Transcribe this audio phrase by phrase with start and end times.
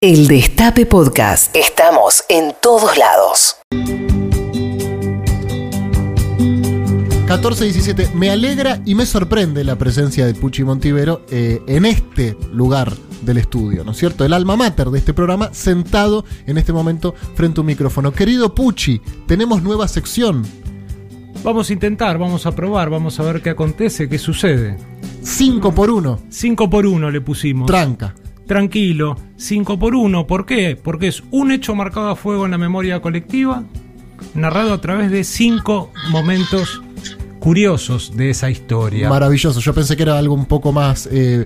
[0.00, 1.56] El Destape Podcast.
[1.56, 3.56] Estamos en todos lados.
[7.26, 8.12] 14-17.
[8.14, 12.92] Me alegra y me sorprende la presencia de Puchi Montivero eh, en este lugar
[13.22, 14.24] del estudio, ¿no es cierto?
[14.24, 18.12] El alma mater de este programa, sentado en este momento frente a un micrófono.
[18.12, 20.46] Querido Puchi, tenemos nueva sección.
[21.42, 24.76] Vamos a intentar, vamos a probar, vamos a ver qué acontece, qué sucede.
[25.22, 26.20] 5 por 1.
[26.28, 27.66] 5 por 1 le pusimos.
[27.66, 28.14] Tranca.
[28.48, 30.26] Tranquilo, 5 por 1.
[30.26, 30.74] ¿Por qué?
[30.74, 33.62] Porque es un hecho marcado a fuego en la memoria colectiva,
[34.34, 36.80] narrado a través de cinco momentos
[37.40, 39.10] curiosos de esa historia.
[39.10, 39.60] Maravilloso.
[39.60, 41.44] Yo pensé que era algo un poco más eh,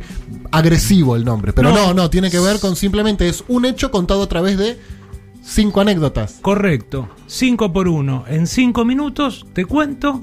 [0.52, 1.88] agresivo el nombre, pero no.
[1.88, 1.94] No.
[1.94, 4.78] no, tiene que ver con simplemente es un hecho contado a través de
[5.42, 6.38] cinco anécdotas.
[6.40, 8.26] Correcto, 5 por 1.
[8.28, 10.22] En 5 minutos te cuento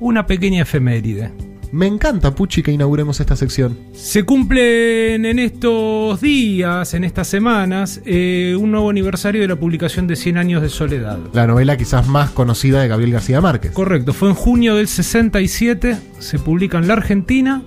[0.00, 1.32] una pequeña efeméride.
[1.74, 3.76] Me encanta, Puchi, que inauguremos esta sección.
[3.94, 10.06] Se cumplen en estos días, en estas semanas, eh, un nuevo aniversario de la publicación
[10.06, 11.18] de 100 años de soledad.
[11.32, 13.72] La novela quizás más conocida de Gabriel García Márquez.
[13.72, 17.64] Correcto, fue en junio del 67, se publica en la Argentina,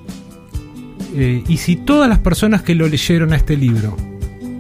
[1.14, 3.98] eh, y si todas las personas que lo leyeron a este libro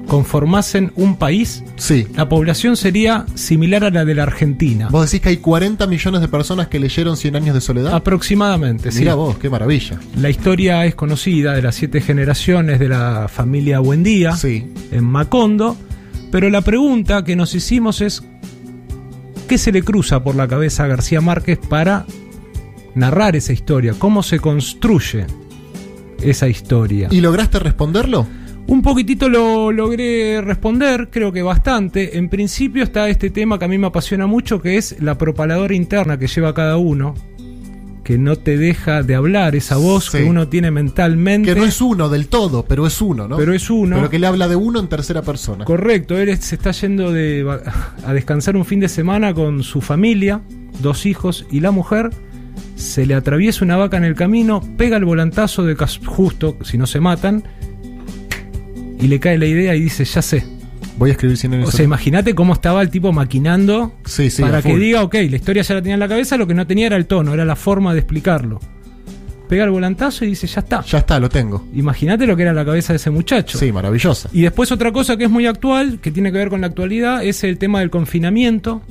[0.07, 2.07] conformasen un país, Sí.
[2.15, 4.87] la población sería similar a la de la Argentina.
[4.89, 7.93] Vos decís que hay 40 millones de personas que leyeron 100 años de soledad.
[7.93, 8.99] Aproximadamente, sí.
[8.99, 9.99] Mira vos, qué maravilla.
[10.15, 14.65] La historia es conocida de las siete generaciones de la familia Buendía Sí.
[14.91, 15.75] en Macondo,
[16.31, 18.23] pero la pregunta que nos hicimos es
[19.47, 22.05] ¿qué se le cruza por la cabeza a García Márquez para
[22.95, 23.93] narrar esa historia?
[23.97, 25.25] ¿Cómo se construye
[26.21, 27.07] esa historia?
[27.11, 28.25] ¿Y lograste responderlo?
[28.67, 32.17] Un poquitito lo logré responder, creo que bastante.
[32.17, 35.73] En principio está este tema que a mí me apasiona mucho, que es la propaladora
[35.73, 37.15] interna que lleva cada uno,
[38.03, 40.17] que no te deja de hablar, esa voz Sí.
[40.17, 41.53] que uno tiene mentalmente.
[41.53, 43.37] Que no es uno del todo, pero es uno, ¿no?
[43.37, 43.95] Pero es uno.
[43.95, 45.63] Pero que le habla de uno en tercera persona.
[45.63, 47.59] Correcto, él se está yendo de,
[48.05, 50.41] a descansar un fin de semana con su familia,
[50.81, 52.09] dos hijos y la mujer.
[52.75, 55.75] Se le atraviesa una vaca en el camino, pega el volantazo de
[56.05, 57.43] justo, si no se matan,
[58.99, 60.45] y le cae la idea y dice, ya sé.
[60.97, 64.41] Voy a escribir 100 años O sea, imagínate cómo estaba el tipo maquinando Sí, sí,
[64.41, 64.79] para que full.
[64.79, 66.95] diga, ok, la historia ya la tenía en la cabeza, lo que no tenía era
[66.95, 68.59] el tono, era la forma de explicarlo.
[69.47, 70.81] Pega el volantazo y dice, ya está.
[70.81, 71.65] Ya está, lo tengo.
[71.73, 73.57] Imagínate lo que era la cabeza de ese muchacho.
[73.57, 74.29] Sí, maravillosa.
[74.33, 77.23] Y después otra cosa que es muy actual, que tiene que ver con la actualidad,
[77.23, 78.81] es el tema del confinamiento,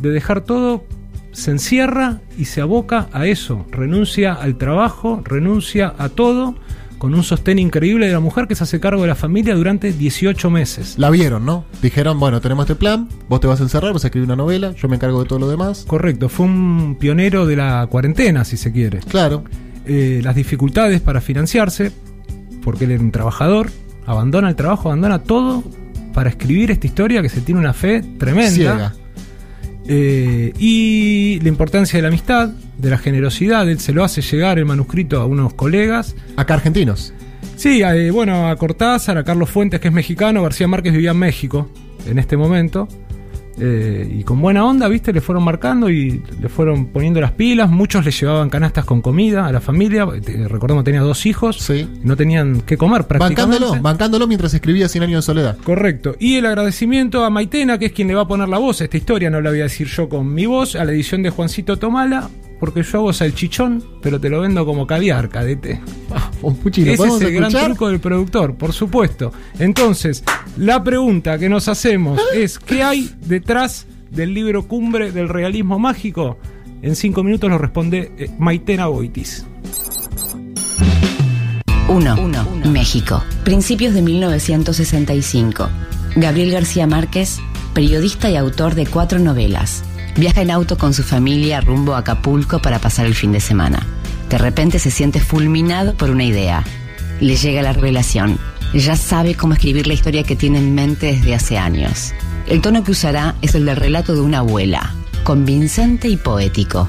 [0.00, 0.84] de dejar todo,
[1.32, 6.56] se encierra y se aboca a eso, renuncia al trabajo, renuncia a todo,
[7.00, 9.90] con un sostén increíble de la mujer que se hace cargo de la familia durante
[9.90, 10.96] 18 meses.
[10.98, 11.64] La vieron, ¿no?
[11.80, 14.72] Dijeron, bueno, tenemos este plan, vos te vas a encerrar, vas a escribir una novela,
[14.72, 15.86] yo me encargo de todo lo demás.
[15.88, 18.98] Correcto, fue un pionero de la cuarentena, si se quiere.
[18.98, 19.44] Claro.
[19.86, 21.90] Eh, las dificultades para financiarse,
[22.62, 23.70] porque él era un trabajador,
[24.04, 25.64] abandona el trabajo, abandona todo
[26.12, 28.50] para escribir esta historia que se tiene una fe tremenda.
[28.50, 28.92] Ciega.
[29.86, 34.58] Eh, y la importancia de la amistad, de la generosidad, él se lo hace llegar
[34.58, 36.14] el manuscrito a unos colegas.
[36.36, 37.12] Acá argentinos.
[37.56, 41.18] Sí, eh, bueno, a Cortázar, a Carlos Fuentes, que es mexicano, García Márquez vivía en
[41.18, 41.70] México
[42.06, 42.88] en este momento.
[43.60, 47.70] Eh, y con buena onda, viste, le fueron marcando y le fueron poniendo las pilas.
[47.70, 50.06] Muchos le llevaban canastas con comida a la familia.
[50.26, 51.58] Eh, Recordemos, tenía dos hijos.
[51.58, 51.88] Sí.
[52.02, 53.58] No tenían que comer prácticamente.
[53.58, 55.58] Bancándolo, bancándolo mientras escribía 100 años de soledad.
[55.62, 56.16] Correcto.
[56.18, 58.84] Y el agradecimiento a Maitena, que es quien le va a poner la voz a
[58.84, 61.30] esta historia, no la voy a decir yo con mi voz, a la edición de
[61.30, 65.80] Juancito Tomala, porque yo hago salchichón, pero te lo vendo como caviar, cadete.
[66.42, 69.32] ¿lo Ese es el gran truco del productor, por supuesto.
[69.58, 70.22] Entonces,
[70.56, 76.38] la pregunta que nos hacemos es, ¿qué hay detrás del libro Cumbre del Realismo Mágico?
[76.82, 79.46] En cinco minutos lo responde eh, Maitena Boitis.
[81.88, 82.16] 1.
[82.66, 83.22] México.
[83.42, 85.68] Principios de 1965.
[86.14, 87.40] Gabriel García Márquez,
[87.74, 89.82] periodista y autor de cuatro novelas.
[90.20, 93.86] Viaja en auto con su familia rumbo a Acapulco para pasar el fin de semana.
[94.28, 96.62] De repente se siente fulminado por una idea.
[97.20, 98.38] Le llega la revelación.
[98.74, 102.12] Ya sabe cómo escribir la historia que tiene en mente desde hace años.
[102.46, 104.92] El tono que usará es el del relato de una abuela,
[105.24, 106.86] convincente y poético.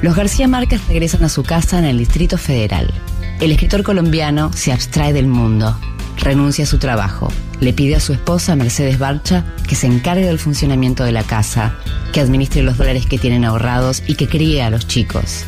[0.00, 2.94] Los García Márquez regresan a su casa en el Distrito Federal.
[3.40, 5.76] El escritor colombiano se abstrae del mundo,
[6.18, 10.38] renuncia a su trabajo, le pide a su esposa Mercedes Barcha que se encargue del
[10.38, 11.74] funcionamiento de la casa,
[12.12, 15.44] que administre los dólares que tienen ahorrados y que críe a los chicos.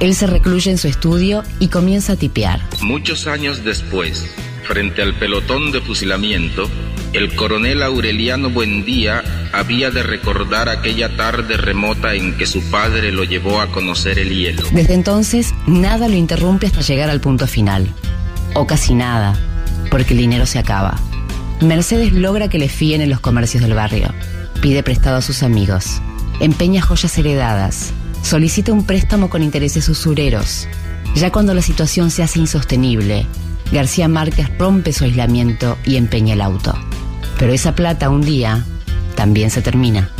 [0.00, 2.60] Él se recluye en su estudio y comienza a tipear.
[2.80, 4.32] Muchos años después,
[4.66, 6.68] frente al pelotón de fusilamiento,
[7.12, 13.24] el coronel Aureliano Buendía había de recordar aquella tarde remota en que su padre lo
[13.24, 14.62] llevó a conocer el hielo.
[14.72, 17.88] Desde entonces, nada lo interrumpe hasta llegar al punto final.
[18.54, 19.38] O casi nada,
[19.90, 20.98] porque el dinero se acaba.
[21.60, 24.14] Mercedes logra que le fíen en los comercios del barrio.
[24.60, 26.00] Pide prestado a sus amigos.
[26.40, 27.92] Empeña joyas heredadas.
[28.22, 30.68] Solicita un préstamo con intereses usureros.
[31.16, 33.26] Ya cuando la situación se hace insostenible,
[33.72, 36.74] García Márquez rompe su aislamiento y empeña el auto.
[37.38, 38.64] Pero esa plata un día
[39.16, 40.10] también se termina.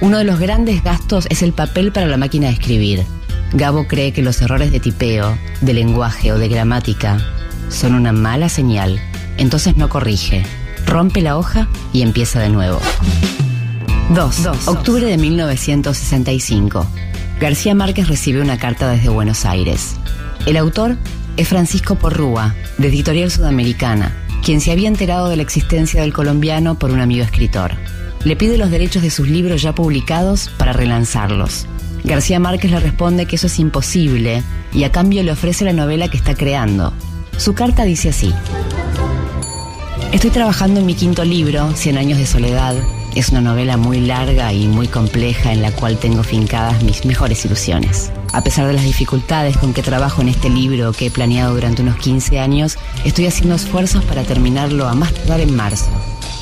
[0.00, 3.04] Uno de los grandes gastos es el papel para la máquina de escribir.
[3.52, 7.18] Gabo cree que los errores de tipeo, de lenguaje o de gramática
[7.68, 9.00] son una mala señal,
[9.36, 10.44] entonces no corrige,
[10.86, 12.80] rompe la hoja y empieza de nuevo.
[14.14, 14.46] 2.
[14.66, 16.86] Octubre de 1965.
[17.40, 19.96] García Márquez recibe una carta desde Buenos Aires.
[20.46, 20.96] El autor
[21.36, 26.78] es Francisco Porrúa, de Editorial Sudamericana, quien se había enterado de la existencia del colombiano
[26.78, 27.72] por un amigo escritor.
[28.24, 31.66] Le pide los derechos de sus libros ya publicados para relanzarlos.
[32.02, 34.42] García Márquez le responde que eso es imposible
[34.72, 36.92] y a cambio le ofrece la novela que está creando.
[37.38, 38.34] Su carta dice así.
[40.12, 42.74] Estoy trabajando en mi quinto libro, Cien años de soledad.
[43.14, 47.44] Es una novela muy larga y muy compleja en la cual tengo fincadas mis mejores
[47.44, 48.10] ilusiones.
[48.32, 51.82] A pesar de las dificultades con que trabajo en este libro que he planeado durante
[51.82, 55.88] unos 15 años, estoy haciendo esfuerzos para terminarlo a más tardar en marzo.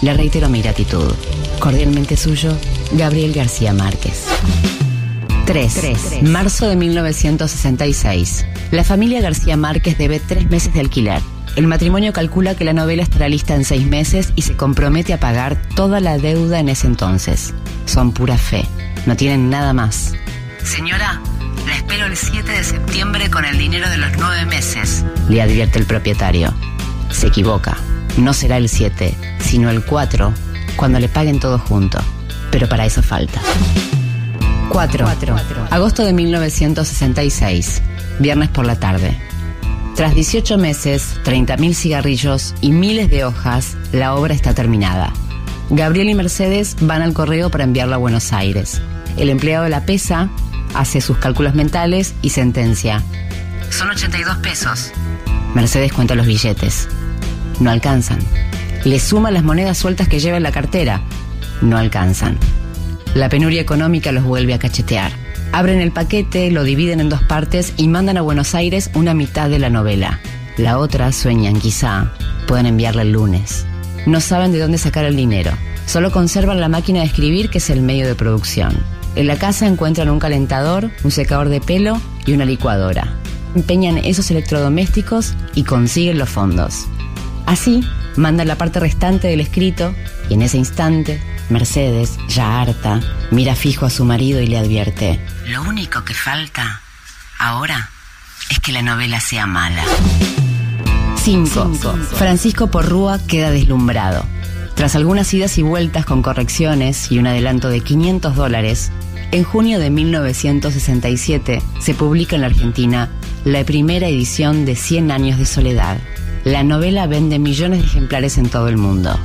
[0.00, 1.12] Le reitero mi gratitud.
[1.58, 2.52] Cordialmente suyo,
[2.92, 4.25] Gabriel García Márquez.
[5.46, 6.22] 3.
[6.22, 8.46] Marzo de 1966.
[8.72, 11.22] La familia García Márquez debe tres meses de alquiler.
[11.54, 15.20] El matrimonio calcula que la novela estará lista en seis meses y se compromete a
[15.20, 17.54] pagar toda la deuda en ese entonces.
[17.86, 18.66] Son pura fe.
[19.06, 20.14] No tienen nada más.
[20.62, 21.22] Señora,
[21.64, 25.78] la espero el 7 de septiembre con el dinero de los nueve meses, le advierte
[25.78, 26.52] el propietario.
[27.10, 27.76] Se equivoca.
[28.18, 30.32] No será el 7, sino el 4,
[30.74, 31.98] cuando le paguen todo junto.
[32.50, 33.40] Pero para eso falta.
[34.70, 35.06] 4.
[35.70, 37.82] Agosto de 1966.
[38.18, 39.16] Viernes por la tarde.
[39.94, 45.12] Tras 18 meses, 30.000 cigarrillos y miles de hojas, la obra está terminada.
[45.70, 48.82] Gabriel y Mercedes van al correo para enviarla a Buenos Aires.
[49.16, 50.28] El empleado la pesa,
[50.74, 53.02] hace sus cálculos mentales y sentencia.
[53.70, 54.92] Son 82 pesos.
[55.54, 56.88] Mercedes cuenta los billetes.
[57.60, 58.18] No alcanzan.
[58.84, 61.00] Le suma las monedas sueltas que lleva en la cartera.
[61.62, 62.38] No alcanzan.
[63.16, 65.10] La penuria económica los vuelve a cachetear.
[65.50, 69.48] Abren el paquete, lo dividen en dos partes y mandan a Buenos Aires una mitad
[69.48, 70.20] de la novela.
[70.58, 72.12] La otra, sueñan quizá,
[72.46, 73.64] pueden enviarla el lunes.
[74.04, 75.52] No saben de dónde sacar el dinero.
[75.86, 78.76] Solo conservan la máquina de escribir que es el medio de producción.
[79.14, 83.14] En la casa encuentran un calentador, un secador de pelo y una licuadora.
[83.54, 86.84] Empeñan esos electrodomésticos y consiguen los fondos.
[87.46, 87.82] Así,
[88.16, 89.94] mandan la parte restante del escrito
[90.28, 95.20] y en ese instante Mercedes, ya harta, mira fijo a su marido y le advierte,
[95.46, 96.80] Lo único que falta
[97.38, 97.90] ahora
[98.50, 99.84] es que la novela sea mala.
[101.22, 101.72] 5.
[102.16, 104.24] Francisco Porrúa queda deslumbrado.
[104.74, 108.92] Tras algunas idas y vueltas con correcciones y un adelanto de 500 dólares,
[109.32, 113.08] en junio de 1967 se publica en la Argentina
[113.44, 115.98] la primera edición de 100 años de soledad.
[116.46, 119.18] La novela vende millones de ejemplares en todo el mundo.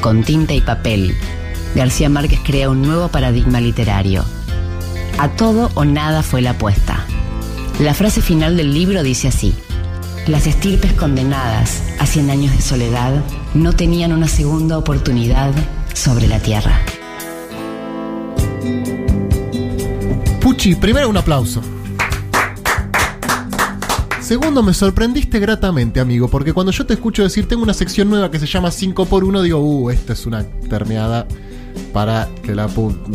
[0.00, 1.12] Con tinta y papel,
[1.74, 4.24] García Márquez crea un nuevo paradigma literario.
[5.18, 7.04] A todo o nada fue la apuesta.
[7.80, 9.56] La frase final del libro dice así.
[10.28, 13.24] Las estirpes condenadas a 100 años de soledad
[13.54, 15.50] no tenían una segunda oportunidad
[15.94, 16.80] sobre la tierra.
[20.40, 21.60] Puchi, primero un aplauso.
[24.22, 28.30] Segundo, me sorprendiste gratamente, amigo, porque cuando yo te escucho decir tengo una sección nueva
[28.30, 31.26] que se llama 5 por 1 digo, uh, esta es una termeada
[31.92, 32.70] para que la,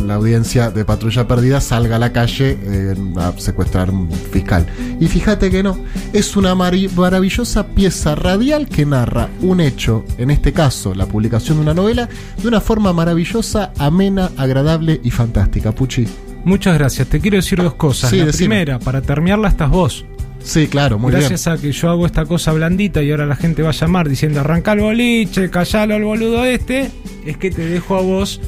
[0.05, 4.67] la, audiencia de Patrulla Perdida salga a la calle eh, a secuestrar un fiscal.
[4.99, 5.79] Y fíjate que no,
[6.11, 11.63] es una maravillosa pieza radial que narra un hecho, en este caso la publicación de
[11.63, 12.09] una novela,
[12.41, 15.71] de una forma maravillosa, amena, agradable y fantástica.
[15.71, 16.05] Puchi.
[16.43, 17.07] Muchas gracias.
[17.07, 18.09] Te quiero decir dos cosas.
[18.09, 18.55] Sí, la decime.
[18.55, 20.05] primera, para terminarla estás vos.
[20.47, 23.63] Sí, claro, muy Gracias a que yo hago esta cosa blandita y ahora la gente
[23.63, 26.89] va a llamar diciendo arranca el boliche, callalo al boludo este,
[27.25, 28.39] es que te dejo a vos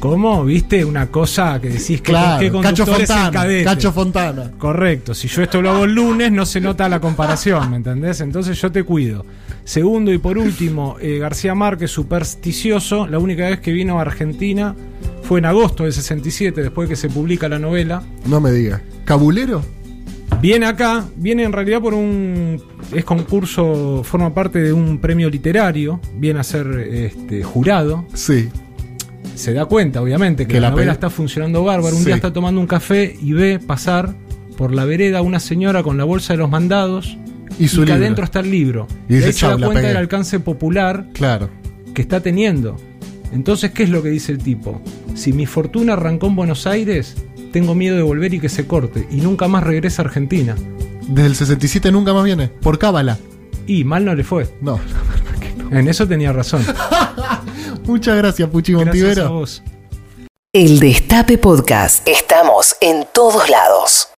[0.00, 3.64] como, viste, una cosa que decís que Claro, qué Cacho conductor es el Fontana.
[3.64, 4.50] Cacho Fontana.
[4.58, 8.20] Correcto, si yo esto lo hago el lunes no se nota la comparación, ¿me entendés?
[8.20, 9.24] Entonces yo te cuido.
[9.62, 14.74] Segundo y por último, eh, García Márquez, supersticioso, la única vez que vino a Argentina
[15.22, 18.02] fue en agosto del 67, después que se publica la novela.
[18.26, 18.82] No me digas.
[19.04, 19.62] ¿Cabulero?
[20.40, 22.60] Viene acá, viene en realidad por un.
[22.94, 28.06] Es concurso, forma parte de un premio literario, viene a ser este, jurado.
[28.14, 28.48] Sí.
[29.34, 31.96] Se da cuenta, obviamente, que, Que la, la novela está funcionando bárbaro.
[31.96, 34.14] Un día está tomando un café y ve pasar
[34.56, 37.18] por la vereda una señora con la bolsa de los mandados
[37.58, 37.94] Y su que libro.
[37.94, 38.86] adentro está el libro.
[39.08, 39.88] Y dice, ahí se "Chau, da cuenta pegué".
[39.88, 41.50] del alcance popular Claro.
[41.92, 42.76] que está teniendo.
[43.32, 44.80] Entonces, ¿qué es lo que dice el tipo?
[45.14, 47.16] Si mi fortuna arrancó en Buenos Aires,
[47.56, 50.54] tengo miedo de volver y que se corte, y nunca más regrese a Argentina.
[51.08, 52.48] Desde el 67 nunca más viene.
[52.48, 53.16] Por cábala.
[53.66, 54.46] Y mal no le fue.
[54.60, 54.78] No.
[55.70, 56.62] En eso tenía razón.
[57.86, 59.32] Muchas gracias, Puchi Gracias a Montivero.
[59.32, 59.62] vos.
[60.52, 62.06] El Destape Podcast.
[62.06, 64.10] Estamos en todos lados.